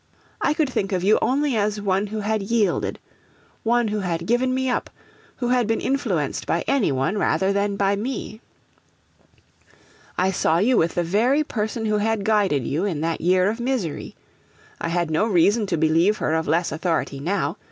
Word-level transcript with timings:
I 0.41 0.55
could 0.55 0.67
think 0.67 0.91
of 0.93 1.03
you 1.03 1.19
only 1.21 1.55
as 1.55 1.79
one 1.79 2.07
who 2.07 2.21
had 2.21 2.41
yielded, 2.41 2.97
who 3.63 3.99
had 3.99 4.25
given 4.25 4.51
me 4.51 4.67
up, 4.67 4.89
who 5.35 5.49
had 5.49 5.67
been 5.67 5.79
influenced 5.79 6.47
by 6.47 6.63
anyone 6.65 7.19
rather 7.19 7.53
than 7.53 7.75
by 7.75 7.95
me. 7.95 8.41
I 10.17 10.31
saw 10.31 10.57
you 10.57 10.75
with 10.75 10.95
the 10.95 11.03
very 11.03 11.43
person 11.43 11.85
who 11.85 11.97
had 11.99 12.25
guided 12.25 12.65
you 12.65 12.83
in 12.83 13.01
that 13.01 13.21
year 13.21 13.47
of 13.47 13.59
misery. 13.59 14.15
I 14.81 14.87
had 14.89 15.11
no 15.11 15.27
reason 15.27 15.67
to 15.67 15.77
believe 15.77 16.17
her 16.17 16.33
of 16.33 16.47
less 16.47 16.71
authority 16.71 17.19
now. 17.19 17.57